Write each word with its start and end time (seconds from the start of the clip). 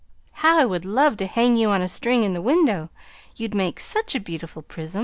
How 0.31 0.57
I 0.57 0.65
would 0.65 0.83
love 0.83 1.17
to 1.17 1.27
hang 1.27 1.57
you 1.57 1.69
on 1.69 1.83
a 1.83 1.87
string 1.87 2.23
in 2.23 2.33
the 2.33 2.41
window 2.41 2.89
you'd 3.35 3.53
make 3.53 3.79
such 3.79 4.15
a 4.15 4.19
beautiful 4.19 4.63
prism!' 4.63 4.99